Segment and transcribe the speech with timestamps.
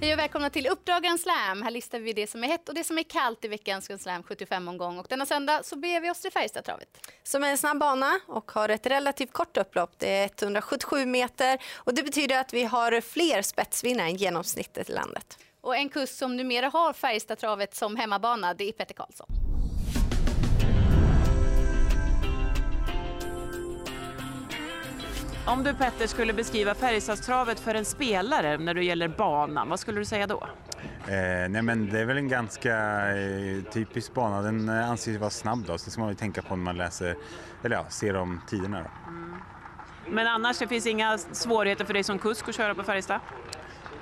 [0.00, 1.62] Hej och välkomna till Uppdrag Slam.
[1.62, 4.00] Här listar vi det som är hett och det som är kallt i veckans Grand
[4.00, 4.98] Slam 75-omgång.
[4.98, 6.88] Och denna söndag så beger vi oss till Färjestadtravet.
[7.22, 9.98] Som är en snabb bana och har ett relativt kort upplopp.
[9.98, 14.92] Det är 177 meter och det betyder att vi har fler spetsvinnare än genomsnittet i
[14.92, 15.38] landet.
[15.60, 19.47] Och en kust som numera har Färjestadtravet som hemmabana, det är Petter Karlsson.
[25.48, 29.98] Om du Petter skulle beskriva Färjestadstravet för en spelare när det gäller banan, vad skulle
[29.98, 30.46] du säga då?
[31.06, 32.76] Eh, nej men det är väl en ganska
[33.16, 34.42] eh, typisk bana.
[34.42, 36.76] Den eh, anses vara snabb då, så det ska man ju tänka på när man
[36.76, 37.16] läser,
[37.64, 39.10] eller ja, ser om tiderna då.
[39.10, 39.36] Mm.
[40.08, 43.20] Men annars, det finns inga svårigheter för dig som kusk att köra på Färjestad?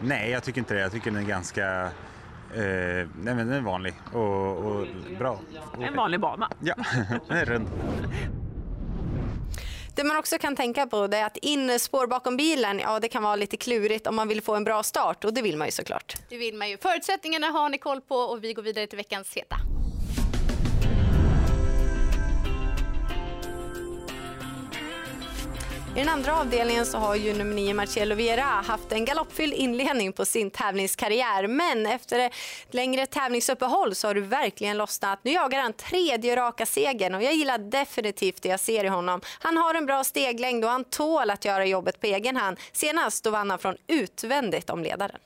[0.00, 0.80] Nej, jag tycker inte det.
[0.80, 4.86] Jag tycker den är ganska eh, nej men den är vanlig och, och
[5.18, 5.40] bra.
[5.80, 6.50] En vanlig bana?
[6.60, 6.74] Ja,
[7.28, 7.68] den är rund.
[9.96, 13.36] Det man också kan tänka på är att innerspår bakom bilen, ja det kan vara
[13.36, 16.14] lite klurigt om man vill få en bra start och det vill man ju såklart.
[16.28, 16.78] Det vill man ju.
[16.78, 19.56] Förutsättningarna har ni koll på och vi går vidare till veckans heta.
[25.96, 30.12] I den andra avdelningen så har ju nummer 9 Marcello Vera haft en galoppfylld inledning
[30.12, 31.46] på sin tävlingskarriär.
[31.46, 32.32] Men efter ett
[32.70, 35.18] längre tävlingsuppehåll så har du verkligen lossnat.
[35.22, 39.20] Nu jagar han tredje raka segern och jag gillar definitivt det jag ser i honom.
[39.38, 42.60] Han har en bra steglängd och han tål att göra jobbet på egen hand.
[42.72, 45.18] Senast då vann han från utvändigt om ledaren.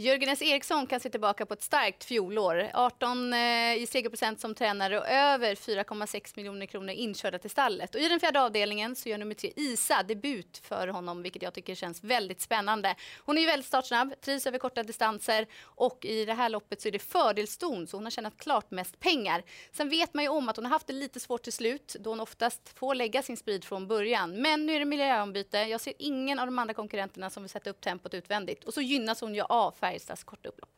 [0.00, 0.42] Jörgen S.
[0.42, 2.70] Eriksson kan se tillbaka på ett starkt fjolår.
[2.74, 3.38] 18 eh,
[3.74, 7.94] i segerprocent som tränare och över 4,6 miljoner kronor inkörda till stallet.
[7.94, 11.54] Och I den fjärde avdelningen så gör nummer tre Isa debut för honom, vilket jag
[11.54, 12.94] tycker känns väldigt spännande.
[13.18, 16.88] Hon är ju väldigt startsnabb, trivs över korta distanser och i det här loppet så
[16.88, 19.42] är det fördelston, så hon har tjänat klart mest pengar.
[19.72, 22.10] Sen vet man ju om att hon har haft det lite svårt till slut, då
[22.10, 24.42] hon oftast får lägga sin speed från början.
[24.42, 25.58] Men nu är det miljöombyte.
[25.58, 28.64] Jag ser ingen av de andra konkurrenterna som vill sätta upp tempot utvändigt.
[28.64, 30.70] Och så gynnas hon ju av Färjestads korta upplopp.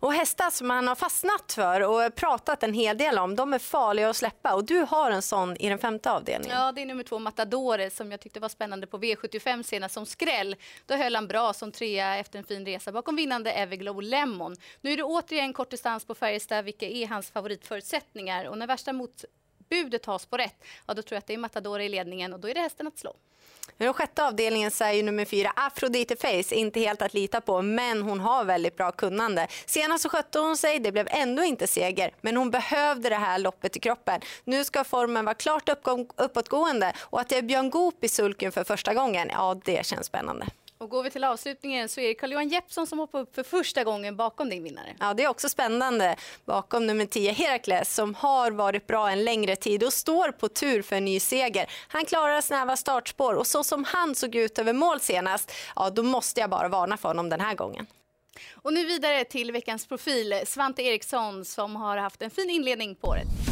[0.00, 3.58] Och hästar som man har fastnat för och pratat en hel del om, de är
[3.58, 4.54] farliga att släppa.
[4.54, 6.56] Och du har en sån i den femte avdelningen.
[6.56, 10.06] Ja, det är nummer två Matadore som jag tyckte var spännande på V75 senast som
[10.06, 10.56] skräll.
[10.86, 14.56] Då höll han bra som trea efter en fin resa bakom vinnande Everglow Lemon.
[14.80, 18.44] Nu är det återigen kort distans på Färjestad, vilka är hans favoritförutsättningar.
[18.44, 18.92] Och när värsta
[19.68, 22.40] budet tas på rätt, ja då tror jag att det är Matador i ledningen och
[22.40, 23.14] då är det hästen att slå.
[23.80, 27.40] I den sjätte avdelningen så är ju nummer fyra Afrodite Face inte helt att lita
[27.40, 29.46] på, men hon har väldigt bra kunnande.
[29.66, 33.38] Senast så skötte hon sig, det blev ändå inte seger, men hon behövde det här
[33.38, 34.20] loppet i kroppen.
[34.44, 35.68] Nu ska formen vara klart
[36.16, 40.06] uppåtgående och att det är Björn Goop i sulken för första gången, ja det känns
[40.06, 40.46] spännande.
[40.80, 43.84] Och går vi till avslutningen så är det Carl-Johan Jeppsson som hoppar upp för första
[43.84, 44.96] gången bakom din vinnare.
[45.00, 46.16] Ja, det är också spännande.
[46.44, 50.82] Bakom nummer 10 Herakles som har varit bra en längre tid och står på tur
[50.82, 51.70] för en ny seger.
[51.88, 56.02] Han klarar snäva startspår och så som han såg ut över mål senast, ja då
[56.02, 57.86] måste jag bara varna för honom den här gången.
[58.54, 63.08] Och nu vidare till veckans profil, Svante Eriksson som har haft en fin inledning på
[63.08, 63.47] året.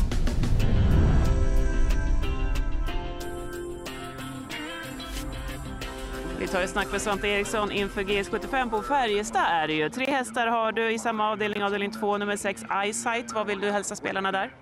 [6.47, 9.91] Vi tar ett snack med Svante Eriksson inför GS75 på Färjestad är det ju.
[9.91, 13.33] Tre hästar har du i samma avdelning, avdelning 2, nummer 6 Eyesight.
[13.35, 14.55] Vad vill du hälsa spelarna där?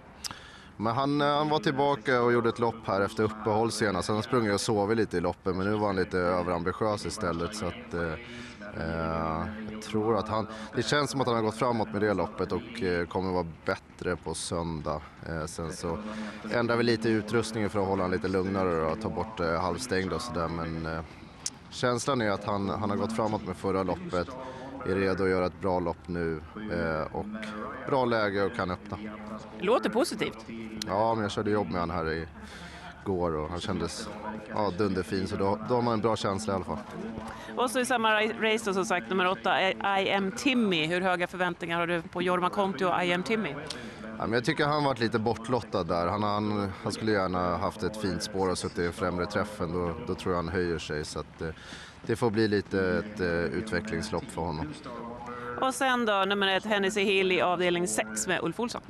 [0.76, 4.08] Men han, eh, han var tillbaka och gjorde ett lopp här efter uppehåll senast.
[4.08, 7.56] Han har sprungit och sovit lite i loppet men nu var han lite överambitiös istället.
[7.56, 8.12] Så att, eh,
[8.82, 10.46] eh, jag tror att han,
[10.76, 13.46] det känns som att han har gått framåt med det loppet och eh, kommer vara
[13.64, 15.00] bättre på söndag.
[15.28, 15.98] Eh, sen så
[16.52, 20.12] ändrar vi lite utrustningen för att hålla honom lite lugnare och ta bort eh, halvstängd
[20.12, 20.48] och sådär.
[20.48, 21.02] Men eh,
[21.74, 24.28] känslan är att han, han har gått framåt med förra loppet,
[24.86, 26.40] är redo att göra ett bra lopp nu
[26.72, 27.26] eh, och
[27.88, 28.98] bra läge och kan öppna.
[29.58, 30.46] Låter positivt.
[30.86, 32.26] Ja, men jag körde jobb med honom här i
[33.04, 34.08] går och han kändes
[34.48, 36.78] ja, dunderfin så då, då har man en bra känsla i alla fall.
[37.56, 39.70] Och så i samma race då som sagt, nummer åtta,
[40.00, 40.86] I am Timmy.
[40.86, 43.54] Hur höga förväntningar har du på Jorma Konti och I am Timmy?
[44.24, 46.06] Ja, men jag tycker han varit lite bortlottad där.
[46.06, 49.72] Han, han, han skulle gärna haft ett fint spår och suttit i främre träffen.
[49.72, 51.04] Då, då tror jag han höjer sig.
[51.04, 51.48] Så att, eh,
[52.06, 54.74] det får bli lite ett eh, utvecklingslopp för honom.
[55.60, 58.80] Och sen då nummer ett Hennessy Hill i avdelning 6 med Ulf Olsson.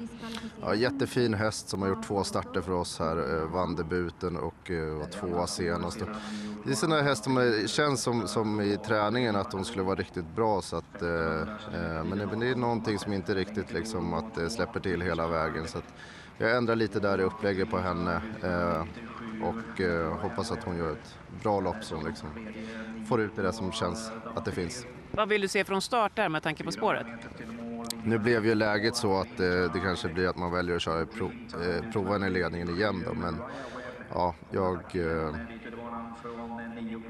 [0.61, 3.37] Ja, jättefin häst som har gjort två starter för oss här.
[3.37, 5.99] Eh, Vann debuten och eh, var tvåa senast.
[6.64, 9.96] Det är sådana hästar som eh, känns som, som i träningen att hon skulle vara
[9.96, 10.62] riktigt bra.
[10.62, 15.00] Så att, eh, men det är någonting som inte riktigt liksom att det släpper till
[15.00, 15.69] hela vägen.
[15.69, 15.94] Så att
[16.38, 18.20] jag ändrar lite där i upplägget på henne
[19.43, 19.81] och
[20.20, 22.29] hoppas att hon gör ett bra lopp som liksom
[23.09, 24.87] får ut det som känns att det finns.
[25.11, 27.07] Vad vill du se från start där med tanke på spåret?
[28.05, 31.07] Nu blev ju läget så att eh, det kanske blir att man väljer att köra
[31.07, 31.33] prov,
[31.63, 33.37] eh, prova i ledningen igen då, men
[34.13, 35.35] ja, jag, eh,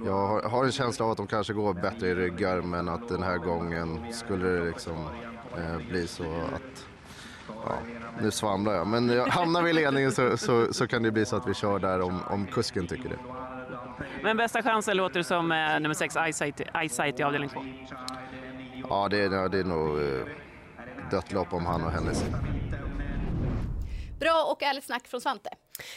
[0.05, 3.09] jag har, har en känsla av att de kanske går bättre i ryggar men att
[3.09, 5.09] den här gången skulle det liksom
[5.56, 6.87] eh, bli så att
[7.67, 7.79] Ja,
[8.21, 11.26] nu svamlar jag, men jag, hamnar vi i ledningen så, så, så, kan det bli
[11.26, 13.19] så att vi kör där om, om kusken tycker det.
[14.25, 17.61] Men bästa chansen låter som eh, nummer 6, Eyesight, Eyesight i avdelning 2?
[18.88, 20.26] Ja, det är, det är nog eh,
[21.11, 22.25] dött lopp om han och hennes.
[24.21, 25.50] Bra och ärligt snack från Svante.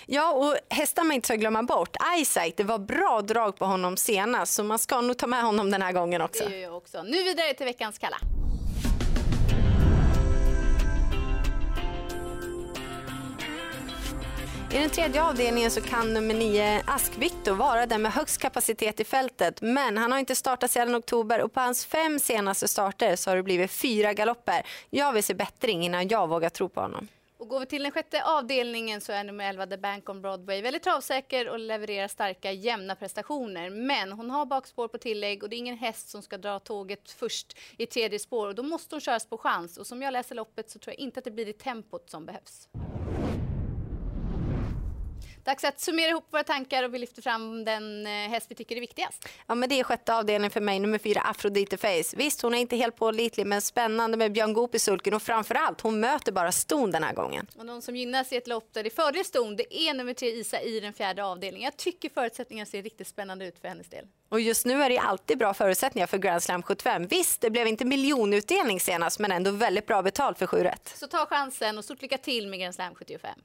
[0.05, 1.95] Ja, och hästar man inte ska glömma bort.
[2.15, 5.71] Eyesight, det var bra drag på honom senast så man ska nog ta med honom
[5.71, 6.43] den här gången också.
[6.43, 7.03] Det gör jag också.
[7.03, 8.17] Nu vidare till veckans kalla.
[14.71, 19.03] I den tredje avdelningen så kan nummer nio Askvitto vara den med högst kapacitet i
[19.03, 19.61] fältet.
[19.61, 23.35] Men han har inte startat sedan oktober och på hans fem senaste starter så har
[23.35, 24.65] det blivit fyra galopper.
[24.89, 27.07] Jag vill se bättring innan jag vågar tro på honom.
[27.37, 30.61] Och går vi till den sjätte avdelningen så är nummer 11 The Bank on Broadway
[30.61, 33.69] väldigt travsäker och levererar starka jämna prestationer.
[33.69, 37.11] Men hon har bakspår på tillägg och det är ingen häst som ska dra tåget
[37.11, 40.35] först i tredje spår och då måste hon köras på chans och som jag läser
[40.35, 42.67] loppet så tror jag inte att det blir det tempot som behövs.
[45.47, 48.75] Dags att summera ihop våra tankar och vi lyfter fram den eh, häst vi tycker
[48.75, 49.29] är viktigast.
[49.47, 52.17] Ja, men det är sjätte avdelningen för mig, nummer fyra Afrodite Face.
[52.17, 55.81] Visst, hon är inte helt pålitlig, men spännande med Björn Goop i sulken och framförallt,
[55.81, 57.47] hon möter bara ston den här gången.
[57.57, 60.29] Och någon som gynnas i ett lopp där det fördel ston, det är nummer tre
[60.29, 61.65] Isa i den fjärde avdelningen.
[61.65, 64.05] Jag tycker förutsättningarna ser riktigt spännande ut för hennes del.
[64.29, 67.07] Och just nu är det alltid bra förutsättningar för Grand Slam 75.
[67.07, 70.93] Visst, det blev inte miljonutdelning senast, men ändå väldigt bra betalt för 7 rätt.
[70.95, 73.39] Så ta chansen och stort lycka till med Grand Slam 75.